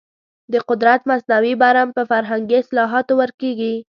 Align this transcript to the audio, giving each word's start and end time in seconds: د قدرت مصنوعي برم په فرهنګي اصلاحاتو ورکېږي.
د 0.53 0.55
قدرت 0.69 1.01
مصنوعي 1.11 1.53
برم 1.61 1.87
په 1.97 2.01
فرهنګي 2.11 2.55
اصلاحاتو 2.63 3.13
ورکېږي. 3.21 3.75